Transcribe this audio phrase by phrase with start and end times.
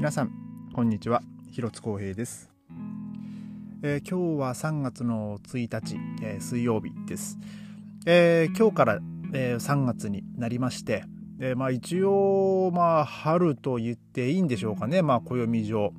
[0.00, 0.30] 皆さん
[0.72, 1.22] こんにちは。
[1.50, 2.48] 広津光平です、
[3.82, 7.36] えー、今日は3月の1日、えー、水曜日です、
[8.06, 9.00] えー、今日から、
[9.34, 11.04] え3月になりまして、
[11.38, 15.02] えまあ一応まあ春と言っていいんでしょうかね。
[15.02, 15.92] まあ暦上。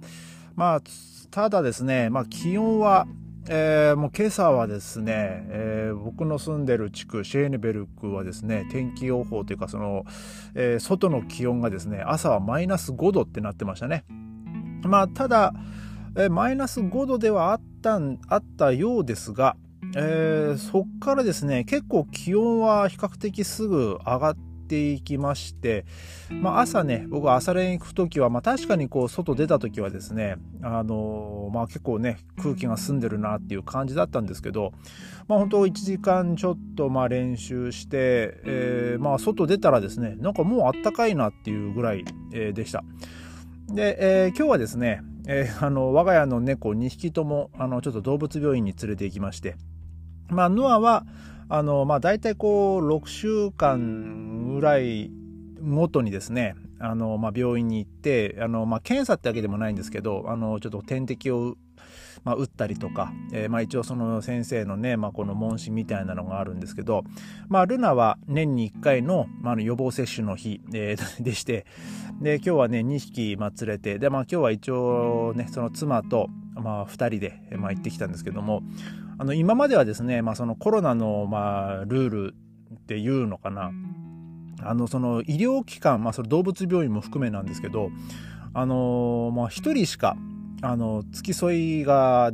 [0.55, 0.81] まあ
[1.29, 3.05] ただですねまあ気温は
[3.54, 10.05] えー、もう今朝はですね、えー、僕の住んでる地区シェーネベルクはですね天気予報というかその、
[10.55, 14.05] えー、外の気温がですね朝はマイナス5度ってなってましたね。
[14.83, 15.54] まあただ、
[16.18, 19.57] えマイナス5度ではあったあったようですが、
[19.97, 25.86] えーそっからですね結構気温は比較的すぐ上がってていきまして、
[26.30, 34.72] まあ、朝ね僕は朝練行く時は、まあ、確かにこう外出た時はですね、あのー、まあ、結構ね空気が澄んでるなっていう感じだったんですけど、
[35.28, 42.83] まあ、本当1時間ちょっとまあ練習して、えー、まあ、外出たらですねなんかもうあったかいなっていうぐらい、え、でした。
[43.67, 49.56] で、えー、今日はですね、えー、あの我が家の猫2匹ともあのちょっと動物病院に連れて行きまして、
[50.30, 51.06] まあ、ノアは
[51.53, 55.11] あの、まあ、大体こう、6週間ぐらい
[55.61, 61.57] ごとにですね、あの、まあ、病院に行って、あの、まあ、検査ってわけでもないんですけど、あの、ちょっと点滴を、
[62.23, 67.03] まあ、打ったりとか、えー、まあ、一応その先生のね、まあ、この問診みたいなのがあるんですけど、
[67.49, 71.66] まあ、ルナは年に1回の、まあ、予防接種の日、えー、 でして、
[72.22, 78.63] で、今日はね、2匹、ま、連れて、で、まあ、今日は一応ね、その妻と、まあ、2人で、まあ、行ってきたんですけども、
[79.22, 82.36] あの今まではですね、まあ、そのコロナの、まあ、ルール
[82.73, 83.72] っていうのかな。
[84.63, 87.89] あのその医療機関、まあ、それ動物病院も含めなんですけど
[88.53, 90.16] あの、まあ、1人しか
[90.61, 92.31] あの付き添いが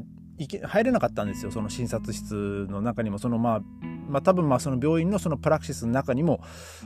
[0.64, 1.52] 入れなかったんですよ。
[1.52, 3.18] その診察室の中にも。
[3.18, 3.62] そのまあ
[4.08, 6.40] まあ多分まあその病院のそのプラクシスの中にも、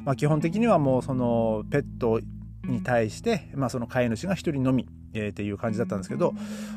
[0.04, 2.20] まあ、基本的にはもうそのペット
[2.64, 6.34] に対して、まあ、その飼い主が1人のみえー、っていう感じだったんですけど、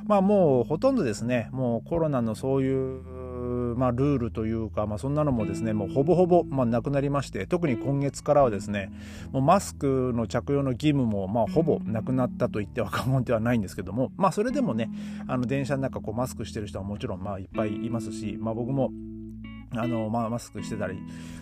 [0.07, 3.03] まあもうほとんどですね、もうコロナのそういう、
[3.75, 8.93] まあ、ルールというか、まあ、そんなのもですね、もうほぼほぼ、まあ、なくなりまして、特に今月からはですね、
[9.33, 14.91] もうマスクの着用の義務も、まあ、ほぼなくなったと言っては過言ではないんですけども、まあ、それでもね、
[15.27, 18.91] あの電車の中こうマスクしてる人はもちろん、まあ、いっぱいいますし、まあ、僕も、
[19.73, 20.99] あの、まあ、マスクしてたり、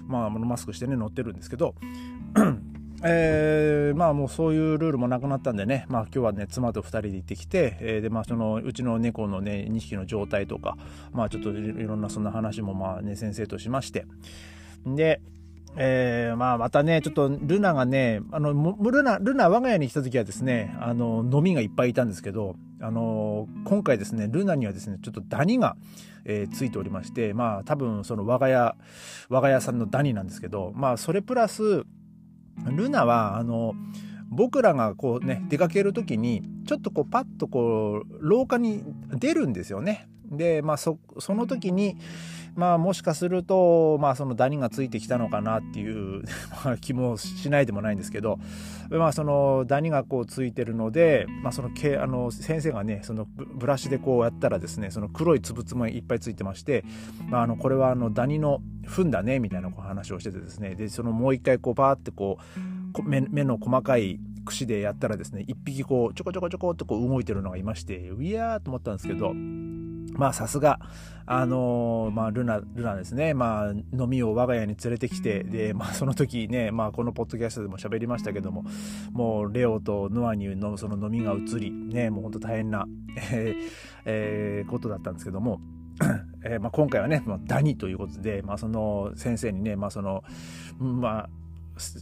[0.06, 1.74] まあ、マスクしてね、乗ってるんですけど、
[3.04, 10.76] えー、まあもうそういうルールもなくなったんでね、まあ今日はね、妻と2人で行ってきて、えー、で、まあそのうちの猫のね、2匹の状態とか、
[11.12, 14.06] まあちょっといろんなそんな話もまあね、先生としまして、
[14.86, 15.20] で、
[15.76, 25.76] えー、まあまたね、ちょっとルナがね、あの、ルナ、ルナ我が家に来た時はですね、あの、飲みがいっぱいいたんですけど、あの、今回ですね、ルナにはですね、ちょっとダニが、
[26.24, 28.76] えー、ついておりまして、まあ多分その我が家、
[29.30, 31.84] 我が家さんのダニなんですけど、まあそれプラス、
[32.66, 33.74] ルナはあの
[34.28, 40.08] 僕らがこうね出かける時にちょっとこうパッとこう廊下に出るんですよね。
[40.24, 41.96] でまあそその時に
[42.54, 46.22] まあもしかするとまあそのダニがついてきたのかなっていう
[46.80, 48.38] 気もしないでもないんですけど
[48.90, 56.84] まあそのダニがこうついてるのでまあそのけあの先生がねそのブラシでこうやったらですねその黒いつぶつぶがいっぱいついてまして
[57.28, 62.38] まああのこれはあのダニの糞だねみたいな話をしててですねでそのもう一回こうパーってこ
[62.98, 69.32] う目目の細かい串でやったらですね一匹こうちょこちょこちょこってこう動いてるのがいましてういやーと思ったんですけど
[70.12, 70.78] まあさすが
[71.26, 73.32] あのー、まあルナルナですね。
[73.32, 78.64] まあ飲みを我が家に連れてきてでまあその時ねまあこのポッドキャストでも喋りましたけども
[79.12, 82.86] もうレオとノアにのその飲みが移りねもうほんと大変な、
[83.32, 83.70] えー
[84.04, 85.60] えー、ことだったんですけども
[86.44, 90.24] えーまあ、今回はね、まあ、ダニということで、まあ、その先生にね、まあ、その、
[90.78, 91.28] まあ、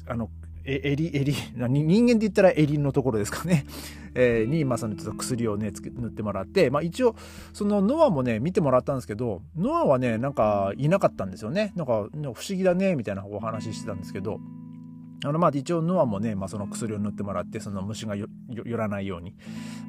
[0.07, 0.31] あの、
[0.65, 1.35] え、襟、襟、
[1.69, 3.65] 人間で言ったら襟のところですかね。
[4.15, 7.15] えー、に、まあ、そのちょっと薬をね、塗ってもらって、まあ、一応、
[7.53, 11.73] そのノアもね、見てもらったんですけど、ノアはね、なんかいなかったんですよね。
[11.77, 14.41] なんか、不思議だね、みたいなお話してたんですけど、
[15.25, 18.27] あのまあ一応ノアもね、まあ、その薬を塗ってもらってその虫が寄
[18.77, 19.35] らないように。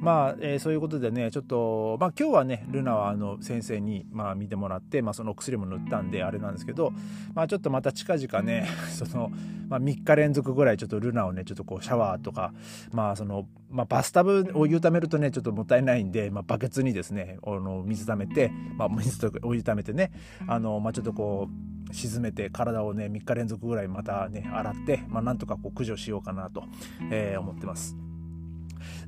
[0.00, 6.92] まあ、えー、そういうことでねちょっとまあ今日はねルナはあの先生にまあ見てもらって、まあ、その薬も塗ったんであれなんですけど
[7.34, 9.30] まあちょっとまた近々ね その、
[9.68, 12.52] まあ、3日連続ぐらいちょっとルナをねちょっとこうシャワーとか
[12.92, 20.10] まあその、まあ、バスタブを湯ためるとねちょっともったいないんで、まあ、バケツにですねあの水ためて、まあ、水とお湯ためてね
[20.46, 26.64] あの、まあ、ちょっとこう沈めて体をね3日連続ぐらいまたね洗って、まあ、なんとかこう駆除しようかなと、
[27.10, 27.96] えー、思ってます。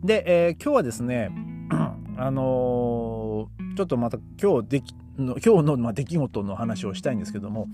[0.02, 1.30] で、えー、今日はですね
[2.16, 7.68] あのー、ちょっとまた今日できの今日の、まあ、出来事の話をしたいんですけども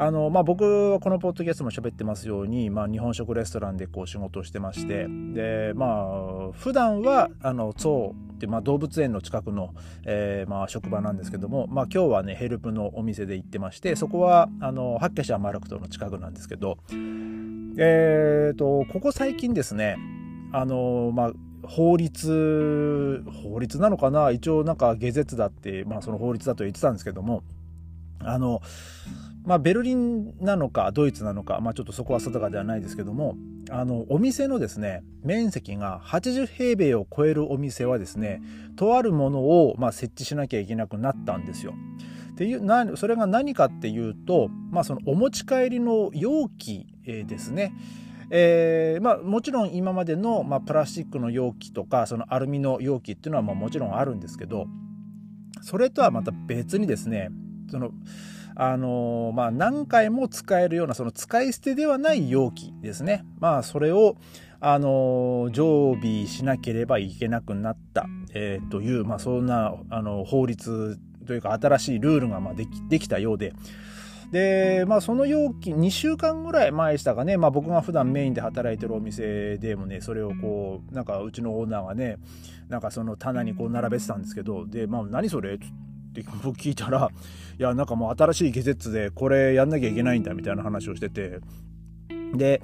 [0.00, 9.74] あの、まあ、僕はこのポッドキャストも喋ってますように、まあ、日本食レストランでこう仕事をしてましてでまあ普段はあのゾウってまあ、動物園の近くの、
[10.04, 16.78] えー、まあ、職場なんですけども、まあ、今日はねヘルプのお店で行ってましてそこはあのハッケシャマルクトの近くなんですけど
[17.80, 19.96] えーと、ここ最近ですね
[20.52, 21.32] あのまあ
[21.64, 24.30] 法律法律なのかな？
[24.30, 27.42] 一応なんか下絶だって、まあ、その法律だと言ってたんですけども
[28.20, 28.62] あの
[29.48, 33.34] まあ、ベルリンなのかドイツなのか、まあ、ちょっとそこは定かではないですけども
[33.70, 38.42] あのお店のですね面積が80平米を超えるお店はですね
[38.76, 41.72] とあるものを、まあ、設置しなきゃいけなくなったんですよ。
[42.32, 47.72] っていうなそれが何かっていうと、まあ、そのお持ち帰りの容器、ですね。
[48.30, 54.66] えーまあ、もちろん今までの、まあ、プラスチックの容器とかそのアルミの容器っていうのはまあもちろんあるんですけど
[55.62, 57.30] それとはまた別にですね
[57.70, 57.90] その
[58.60, 63.24] あのまあ、何回も使えるようなその使い捨てではない容器ですね。
[63.38, 64.16] まあ、それを、
[64.60, 73.52] あの常備しなければいけなくなった、えー、という、まあ、そんなあの法律というか新しいルールがまあできできたようで。
[74.32, 82.18] で、まあ、その容器2週間ぐらい前でしたかね、まあ、僕が普段メインで働いてるお店でもねそれをこうなんかうちのオーナーがね
[82.68, 85.58] なんかその棚にこう並べてたんですけどで、まあ、何それ？
[86.08, 87.10] って聞いたら
[87.58, 91.40] いやなんかもう新しいゲゼでこれやんなきゃいけないんだみたいな話をしてて
[92.34, 92.62] で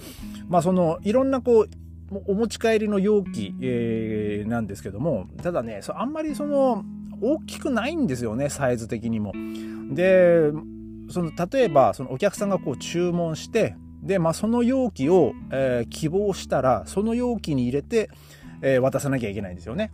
[0.49, 6.85] まあそのいろんなこうお持ち帰りの容器、えー、なんですけどもただねあんまりその
[7.21, 9.33] 大きくないんですよねサイズ的にも。
[9.91, 10.51] で
[11.11, 18.11] その例えばそのお客さんがこう注文してで、まあ、その容器を、えー、希望したらその容器に入れて、
[18.63, 19.91] えー、渡さなきゃいけないんですよね。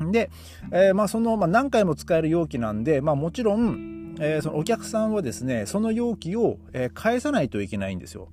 [0.00, 0.30] で、
[0.72, 8.28] えー、まあその、まあ、何回も使える容器なんで、まあ、もちろん、えー、そのお客さんはですねその容器を、え、返さないといけないんですよ。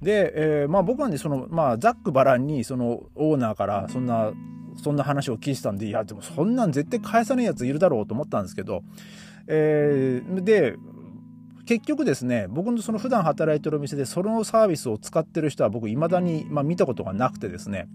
[0.00, 4.32] で、えー、まあ僕はねその、まあ、ざっくばらんにそのオーナーからそんな
[4.82, 8.82] そんな話を聞いてたんでいやでもそんなん絶対返さないやついるだろうと思ったんですけど、
[9.46, 10.76] えー、で
[11.66, 17.88] 結局ですね僕のその普段働いてるお店でそのサービスを使ってる人は僕いまだに、まあ、見たことがなくてですね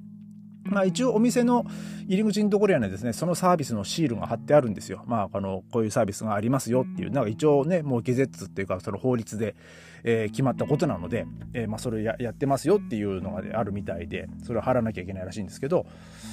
[0.70, 1.66] まあ、一応お店の
[2.08, 5.04] 入り口のところにはですね、そのサービスのシールが貼ってあるんですよ。
[5.08, 9.56] まあ、あの、こういうサービスがありますよっていう、なんか一応ね、もうゲゼッツっていうか、その法律で、
[10.04, 15.86] えー、決まったことなので、えー、まあ、それややってますよっていうのがあるみたいで、それを貼らなきゃいけないらしいんですけど、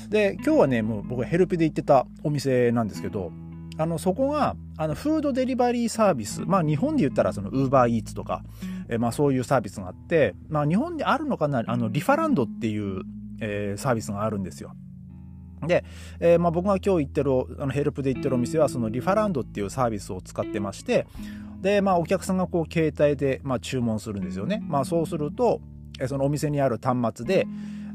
[0.08, 3.32] で、今日はね、もう僕はヘルプで行ってたお店なんですけど、
[3.76, 8.44] あの、そこが、あの、フードデリバリーサービス、まあ、日本で言ったら、その、ウーバーイーツとか、
[8.88, 13.02] えー、まあ、そういうサービスがあって、まあ、日本であるのかな、あの、リファランドっていう、
[13.40, 14.74] えー、サービスがあるんですよ。
[15.66, 15.84] で、
[16.20, 21.06] えー、まあ、僕が今日行ってるあのヘルプで行ってるお店はそのリファランドっていうサービスを使ってまして
[21.60, 24.62] で、まあ、お客さんがこう携帯で、まあ、注文するんですよね。
[24.66, 25.60] まあ、そうすると
[26.06, 27.46] そのお店にある端末で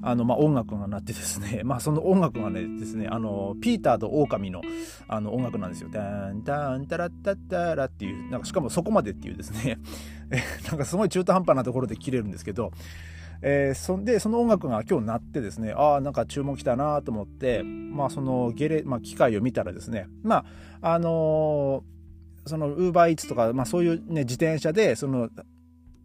[0.01, 4.62] あの、まあ、音楽が鳴ってですね、 まあ、その音楽がねですねあのピーターと狼の
[5.07, 5.89] あの音楽なんですよ。
[5.89, 9.80] ダンダンタラッタッタラっていうなんかしかもそこまでっていうですね
[10.69, 12.71] なんかすごい中途半端なところで切れるんですけど
[13.41, 20.45] えー、そんでその音楽が今日鳴ってですねああなんか注文来たなと思ってまあそのゲレ、まあ、機械を見たらですねま
[20.81, 25.30] ああのー、そのウーバーイーツとか、まあ、そういう、ね、自転車でその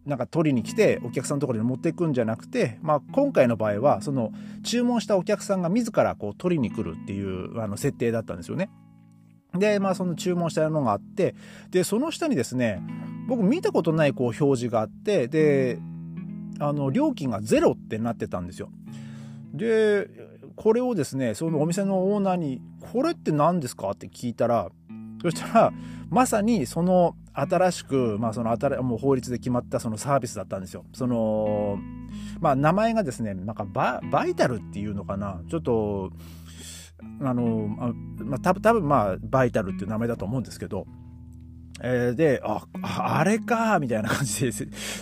[0.05, 4.31] なんか取りに来てお客さんのところに持っていくんじゃなくて、まあ、今回の場合はその
[4.63, 8.69] 注文したお客さんが自らこう取りに来るっていうあの設定だったんですよね。
[9.53, 11.33] で、まあ、その注文したのがあって
[11.71, 12.81] でその下にですね
[13.27, 15.79] 僕見たことないこう表示があってで
[16.59, 18.69] あの料金がゼロってなってたんですよ。
[19.53, 20.09] で
[20.55, 24.69] これをですねそのお店のオーナーに「これって何ですか?」って聞いたら
[25.21, 25.73] そしたら
[26.09, 30.85] まさにその新しく、まあ、その新もう法律で決まったそのサービスだったんですよ。
[30.93, 31.77] その
[32.39, 35.41] まあ名前がですねなんかババイタルっていうのかな？
[35.49, 36.11] ちょっと
[37.21, 37.67] あの
[38.19, 40.87] まあ多分多分まあバイタルっていう名前だと思うんですけど
[41.81, 44.51] えー、で、あ、あれかみたいな感じで、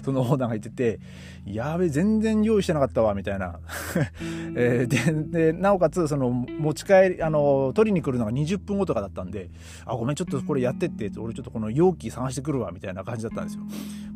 [0.03, 0.99] そのオーナーが言ってて、
[1.45, 3.59] やべ、全然用意してなかったわ、みたいな。
[4.55, 9.49] えー、で、なおかつ、その、持ち帰り、あの、取りに来るのが20分後とかだったんで、
[9.85, 13.63] あ、ごめん、ちょっとこれやってって、俺ちょっとこの容器探してくるわ、みたいな感じだったんですよ。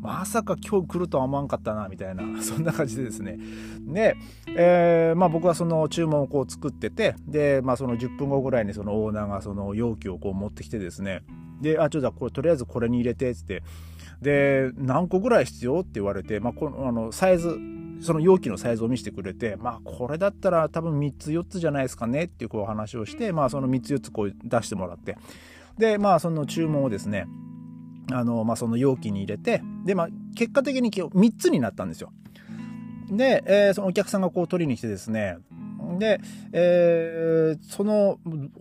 [0.01, 3.37] まさか今日来るとは思わんかったな、みたいな、 そんな感じでですね。
[3.81, 4.15] で、
[4.55, 11.23] えー、まあ僕はその注文をこう作ってて、で、まあその10分後ぐらいにそのオーナーがその容器をこう持ってきてですね、
[11.61, 13.63] で、あ、ちょっとこれとりあえずこれに入れて、つって、
[14.21, 17.57] で、何個ぐらい必要って言われて、まあ、この、あの、サイズ、
[17.99, 25.17] その容器のサイズを見せてくれて、まあ、これだったら多分3つ4つじゃないですかねっていうこう話をして、まあ、その3つ4つこう出してもらって、
[25.77, 27.27] で、まあ、その注文をですね、
[28.11, 32.11] あの、まあ、その容器に入れて、で、まあ、結果的に今日3つになったんですよ。
[33.09, 35.37] で、えー、そのお客さんがこう取りに来てですね、
[35.97, 36.19] で、
[36.51, 38.19] えー、その、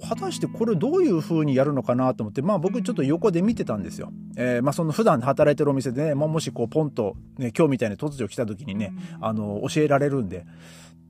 [0.08, 4.12] 果たしてこれどういう風にやるのかなと思って、まあ僕ちょっと横で見てたんですよ。
[4.37, 10.46] えー、まあその普段働いてるお店でね、まあ、もしこうポンと、ね、今日みたいに突如来た時にね、あの、教えられるんで。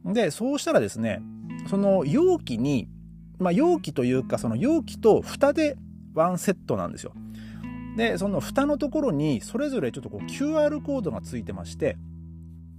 [0.05, 1.23] で、そうしたらですね、
[1.69, 2.89] その容器に、
[3.39, 5.77] まあ容器というか、その容器と蓋で
[6.15, 7.13] ワンセットなんですよ。
[7.97, 11.97] で、その蓋のところにそれぞれちょっとこう QR コードがついてまして、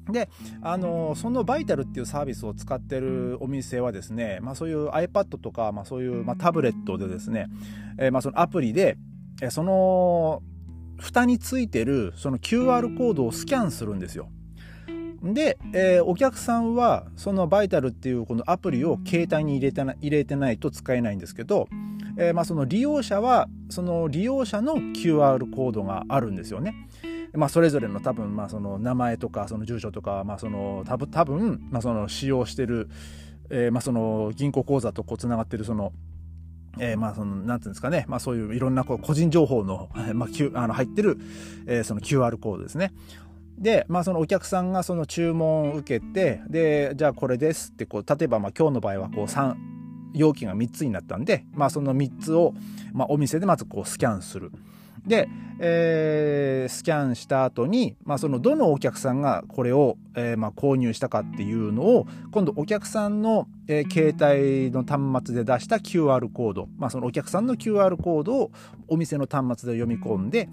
[0.09, 0.29] で、
[0.61, 7.47] あのそのバイタルっていうサービスを使ってるお店はですね、まあ、そういう iPad とか、まあ、そういう、まあ、タブレットでですね、
[7.97, 8.97] えー、まあそのアプリで、
[9.41, 10.41] えその
[10.97, 14.29] 蓋についてるその QR コードをスキャンするんですよ。
[15.23, 21.67] で、えー、お客さんはそのバイタルっていうこのアプリを携帯に入れてな入れてないと使えないんですけど、
[22.17, 26.73] えー、まあその利用者はその利用者の QR コードがあるんですよね。
[27.33, 32.89] まあ、それぞれの多分、まあ、その名前とかその住所とか、まあ、その多分多分、まあ、その使用してる、
[33.49, 35.93] えー、まあ、その銀行口座とつながってるその
[36.79, 41.17] えー、まあそのなんていうんですかね、まあ、そういういろんなこう個人情報の,、まあ、あの入ってる、
[41.65, 42.93] えー、その QR コードですね。
[43.57, 49.55] で、まあ、そのお客さんがその注文を受けてでじゃあこれですってこう例えばまあ今日の場合はこう3
[50.13, 52.53] 容器が3つになったんで、まあ、その3つを、
[52.93, 54.51] まあ、お店でまずこうスキャンする。
[55.07, 68.51] で、えー、スキャンした後に、まあ、そのどのお客さんがこれを、えー、まあ、購入したかっていうのを今度お客さんの、えー、携帯の端末で出した QR コード、まあ、そのお客さんの QR コードを
[68.87, 70.49] お店の端末で読み込んで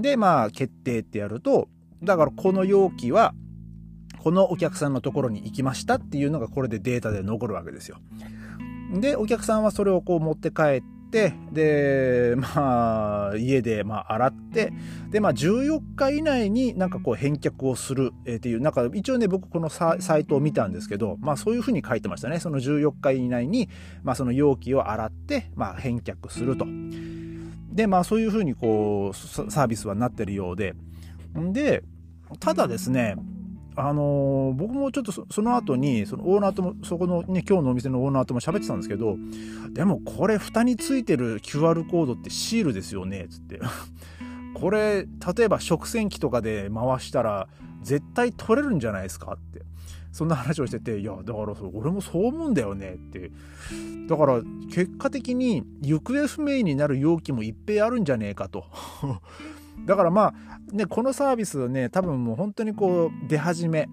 [0.00, 1.68] でまあ決定ってやると
[2.02, 3.34] だからこの容器は
[4.22, 7.98] このお客さんのところに行きましたっていうのがこれでデータで残るわけですよ。
[8.92, 14.72] でお客さんはそれをこう持って帰っでまあ家でまあ洗って
[15.10, 22.40] でまあ14日以内になんかこう返却をするっていうなんか一応ね僕このサイトを見たんですけどまあそういうふうに書いてましたね。
[22.40, 23.68] その14日以内に
[24.02, 26.66] まあその容器を洗ってまあ返却すると。
[27.72, 30.74] でまあそういうふうにこうサービスはなってるようで。
[31.52, 31.82] で
[32.40, 33.14] ただですね
[33.76, 39.16] あのー、僕もちょっとその後にそのオーナーともそこのね今日のお店のオーナーとも喋ってたんですけど
[39.70, 43.60] でもこれ蓋についてる QR コードってシールですよねつって。
[44.54, 45.06] これ
[45.36, 47.46] 例えば食洗機とかで回したら
[47.82, 49.64] 絶対取れるんじゃないですかって。
[50.12, 53.30] そんな話をしてていやだから俺もそう思うんだよねって。
[54.08, 54.40] だから
[54.72, 58.64] 結果的に行方不明になる容器もいっぺいあるんじゃねえかと
[59.84, 60.34] だからま
[60.72, 63.88] あ、ね、このサービスね、多分もう本当にこう出始め、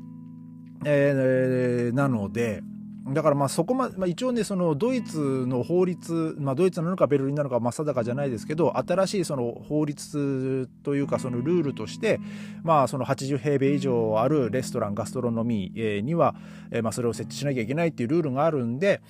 [0.85, 2.63] えー、なので、
[3.05, 12.21] だからまあそこまで、まあ、一応ね、そのドイツの法律、まあドイツなのかベルリンなのか定かじゃないですけど、新しいその法律というかそのルールとして、
[12.63, 16.33] まあその80平米以上あるレストラン、ガストロノミーには、
[16.81, 19.01] まあそれを設置しなきゃいけないっていうルールがあるんで、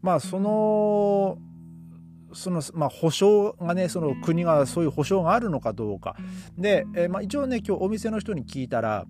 [0.00, 1.36] まあその、
[2.34, 6.16] その、まあ、保証がね、その国がそういう保証があるのかどうか。
[6.56, 9.06] で、えー、まあ、一応ね、今日お店の人に聞いたら、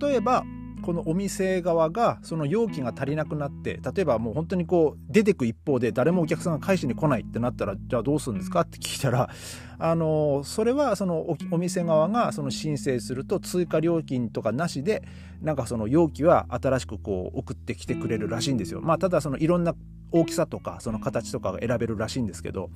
[0.00, 0.44] 例えば、
[0.82, 8.62] このお店側がその容器が足りなくなって例えばもう本当にこう出てく一方で誰もお客さんが返しに来ないってなったらじゃあどうするんですか？
[8.62, 9.30] って聞いたら
[9.78, 15.04] あのそれはそのお店側がその申請すると追加料金とかなしで
[15.40, 18.80] なんかその容器は新しくこう送ってきてくれるらしいんですよ。
[18.80, 19.76] まあただそのいろんな
[20.12, 22.70] 大きさとかその形とかが選べるらしいんですけど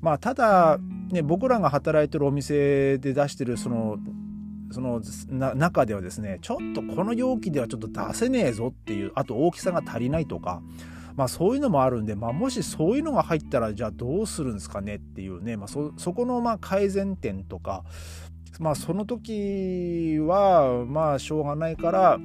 [0.00, 0.78] まあただ
[1.10, 3.98] ね僕らが働いてるお店で出してるその
[4.70, 10.62] その中ではですねちょっとこの容器ではちょっと出せねえぞっていうあと大きさが足りないとか
[11.16, 17.82] まあそういうのもあるんで、まあ、もしそういうのが入ったらじゃあどうするんですかねっていうね、まあそ、そこのまあ改善点とか
[18.60, 22.18] まあその時はまあしょうがないから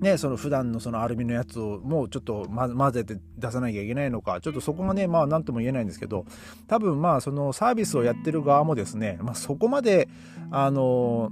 [0.00, 6.24] ね、その普段のそのアルミのやつをもうちょっと混ぜて出さなきゃいけないのか、ちょっとそこがね、まあ何とも言えないんですけど、
[6.68, 10.08] 多分まあそのサービスをやってる側もですね、まあそこまで、
[10.50, 11.30] あの、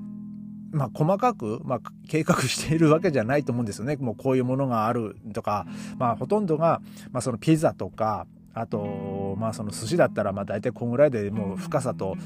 [0.73, 3.97] まあ細かく、まあ計画しているわけじゃないと思うんですよね。
[3.97, 6.81] もうこういうものがあるとか、まあほとんどが、
[7.13, 12.17] まあそのピザとか、あと、まあその寿司だったら、まあ大体こんぐらいでもう深さと、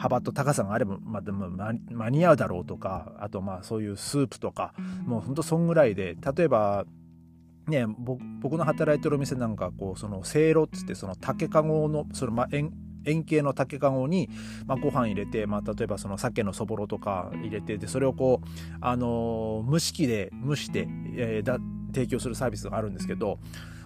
[0.00, 4.72] 幅と高さがあれば、まあ、でも間に合うだろうとかあとまあそういうスープとか
[5.04, 6.86] もうほんとそんぐらいで例えば
[7.66, 12.72] ね僕の働いてるお店なんかこうそのせいろっつってその竹かごのその、まあ、円
[13.04, 14.30] 円形の竹かごに、
[14.66, 18.48] まあ、ご飯入れて、まあ、例えばその鮭のそぼろとか入れてでそれをこう、
[18.80, 21.58] あのー、蒸し器で蒸して、えー、だ
[21.92, 23.38] 提供するサービスがあるんですけど、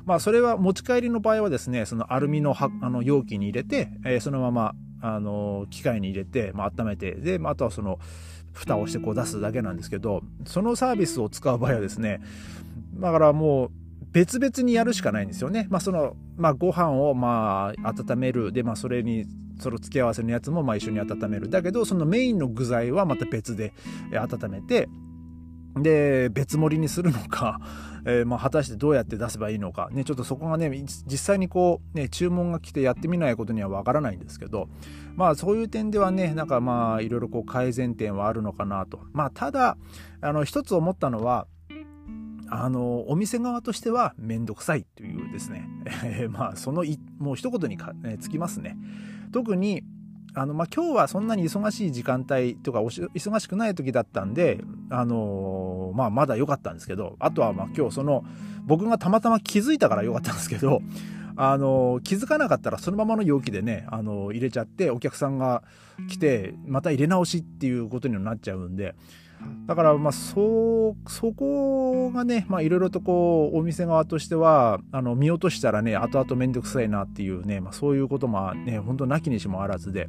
[0.04, 4.74] まあ、それは持ち帰りの場合はですねそのアルミのあの容器に入れて、えー、そのまま
[5.06, 7.98] あの機械に入れて、まあ、温めてで、まあ、あとはその
[8.54, 12.22] 蓋をしてこう出すだけなんですけどそのサービスを使う場合はですね
[12.94, 13.70] だからもう
[14.12, 15.66] 別々にやるしかないんですよね。
[15.70, 19.26] まあ、その、まあ、ご飯をまあ温めるで、まあ、それに
[19.60, 23.72] その付け合わせのやつもまあ一緒に温めるだけどそのメインの具材はまた別で
[24.12, 24.88] 温めて
[25.76, 27.60] で別盛りにするのか、
[28.06, 30.70] えー、まあ果たしてどうやって出せばいいのか、ね、ちょっとそこがね
[31.06, 34.68] 実際にこう、ね、注文が来てやってみないことにはわからないんですけど
[35.16, 39.00] まあそういう点ではねなんかまあいろいろこう改善点はあるのかなと。
[39.12, 39.76] まあただ
[40.20, 41.46] あの一つ思ったのは
[42.48, 45.68] あのお店側としては面倒くさいというですね、
[46.04, 48.76] えー、まあそのいもう一言にか、つきますね。
[49.32, 49.82] 特に
[50.34, 54.60] あの、まあ、今日はそんなに忙しい時間帯とか忙しくない時だったんで、
[54.90, 58.24] あのー、まあ、まだ良かったんですけどあとはま今日その
[58.66, 60.80] 僕がたまたま気づいたから良かったんですけど
[61.36, 65.62] あの気づかなかったらそのままの容器でねあの入れちゃってお客さんが
[66.08, 68.94] 来てまた入れ直しっていうことにもなっちゃうんで
[69.66, 80.08] だからまあそそこがねいろいろとこうお店側としてはあの見落としたらね後々面倒くさいなっていうね、まあ、そういうこともね本当なきにしもあらずで。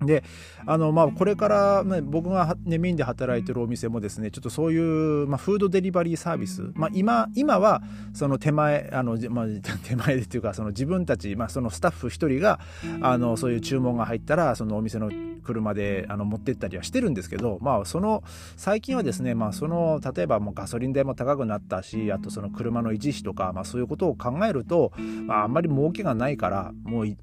[0.00, 0.24] で
[0.66, 7.82] あのまあこれから、ね、僕が、ね、メインで働いてるお店もですねちょっとそういう、まあ、フードデリバリーサービス、まあ、今今は
[8.12, 9.46] その手前あの、まあ、
[9.84, 12.60] 手前でっていうかその自分たち、まあ、そのスタッフ1人が
[13.00, 15.10] あのそういう注文が入ったらそのお店の
[15.44, 18.24] 車であの持ってったりはしてるんですけど、まあ、その
[18.56, 24.92] 最近はですね、まあ、その例えばもうガソリン代も高くなったしあとその車の維持費とか、まあ、そういうことを考えると、
[25.26, 27.16] まあ、あんまり儲けがないからもう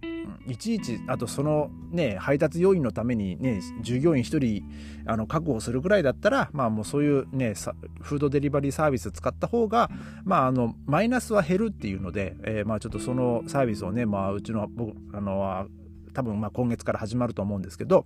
[0.47, 4.63] いちいちあとそのね配達要員のためにね従業員1人
[5.05, 7.53] あの確保するぐらいだったらまあもうそういうね
[8.01, 9.89] フードデリバリーサービス使った方が
[10.23, 15.67] まああのマイナスは減るっていうので、えー、まあちょっとそのサービスをねまあうちの僕あの
[16.13, 18.05] 多分ま今月から始まると思うんですけど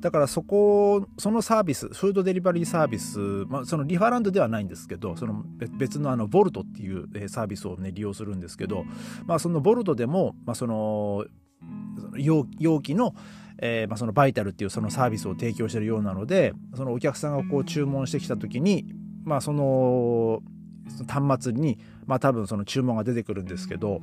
[0.00, 5.44] だからそこそのサービスフードデリバリーサービス、まあ、そのリファランドではないんですけどその
[5.78, 8.84] 別のあのボルトっていうサービスをね利用するんですけど、
[9.26, 11.24] まあ、そのボルトでも、まあ、その
[12.16, 12.44] 容
[12.80, 13.14] 器の
[13.58, 18.84] えーまあ、そのバイタルっていうそのサービスを提供してるようなのでそのお客さんがこう注文してきた時に、
[19.24, 20.42] まあ、その
[21.08, 24.02] 端末に、まあ、多分その注文が出てくるんですけど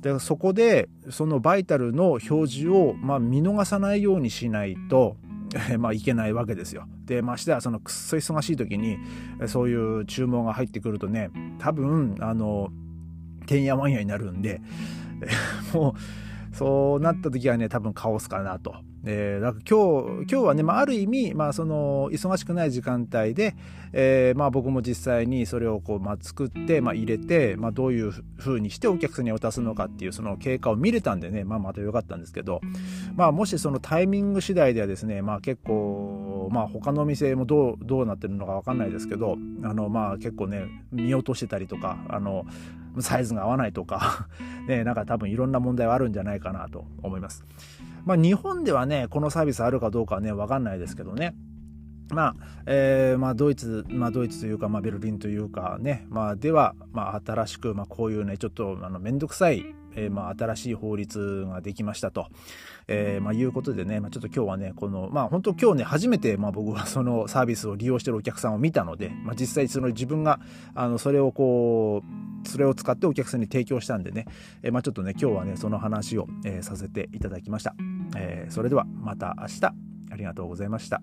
[0.00, 5.16] でそこでそのバイタルの表示を、まあ、見逃さないようにしないと
[5.78, 6.86] まあ、いけないわけですよ。
[7.06, 8.98] でましてはそのくっそ忙しい時に
[9.48, 12.68] そういう注文が入ってくるとね多分あの
[13.46, 14.60] てんやわんやになるんで
[15.72, 15.96] も
[16.52, 23.56] うそうなった時はね多分カオスかなとえー、だから今日今日はね、まあ、ある意味、まあ、その忙しくない時間帯で、
[23.92, 32.60] えーまあ、僕も実際にそれをこう、まあ、作って、まあ、入れて、まあ、どういうふうにしてお客さんに渡すのかっていうその経過を見れたんでね、まあ、また良かったんですけど、
[33.14, 42.44] まあ、もしそのタイミング次第ではですね、まあ、結構、まあ、他のお店もどうどうなってるのか分かんないですけどあの、まあ、結構ね見落としてたりとかあの
[42.98, 44.28] サイズが合わないとか
[44.66, 47.44] ね、なんか多分いろんな問題はあるんじゃないかなと思います。
[48.04, 51.34] まあ、日本ではね、このサービスあるかどうかはね、わかんないですけどね。
[52.10, 52.34] まあ、
[52.66, 59.64] えー、まあ、ドイツ、まあ、ドイツというか、まあ、ベルリンというかね、まあ、では、まあ、新しく、まあ、こういうね、ちょっと、あの、めんどくさい、
[59.96, 62.28] えー、まあ、新しい法律ができましたと、
[62.88, 70.40] えー、まあ、いうことでね、まあ、ちょっと今日はね、この、まあ、本当今日ね、初めて、まあ、僕は そのサービスを利用してるお客さんを見たので、まあ、実際その自分が、
[70.74, 72.02] あの、それをこ
[72.44, 74.26] う、それを使ってお客さんに提供したんでね、
[74.62, 77.74] えー、まあ、ちょっとね、今日はね、その話を、えー、させていただきました。
[78.16, 79.64] えー、それでは、また明日、
[80.12, 81.02] ありがとうございました。